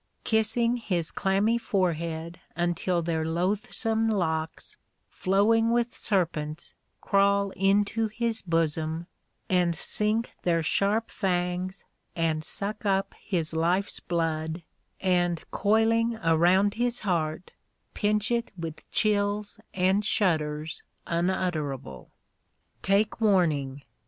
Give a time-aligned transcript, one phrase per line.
[0.23, 4.75] kissing his clammy forehead until their loathsome locks,
[5.11, 9.05] flowing with serpents, crawl into his bosom
[9.47, 11.85] and sink their sharp fangs
[12.15, 14.63] and suck up his life's blood,
[14.99, 17.51] and coiling around his heart
[17.93, 22.09] pinch it with chills and shudders unutterable.
[22.81, 23.83] Take warning!